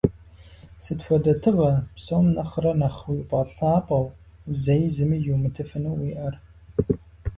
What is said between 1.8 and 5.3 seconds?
псом нэхърэ нэхъ уфӏэлъапӏэу, зэи зыми